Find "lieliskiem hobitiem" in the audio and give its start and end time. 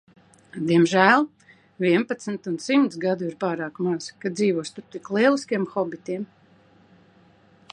5.17-6.25